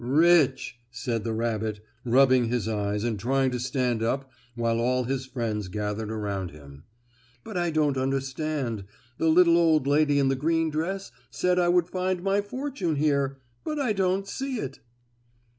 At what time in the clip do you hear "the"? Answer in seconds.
1.23-1.31, 9.19-9.27, 10.29-10.35